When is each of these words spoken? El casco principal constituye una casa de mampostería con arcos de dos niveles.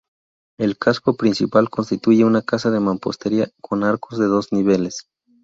El 0.57 0.79
casco 0.79 1.15
principal 1.15 1.69
constituye 1.69 2.25
una 2.25 2.41
casa 2.41 2.71
de 2.71 2.79
mampostería 2.79 3.51
con 3.61 3.83
arcos 3.83 4.17
de 4.17 4.25
dos 4.25 4.51
niveles. 4.51 5.05